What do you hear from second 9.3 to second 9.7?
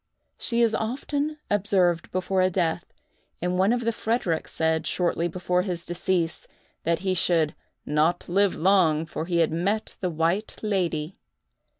had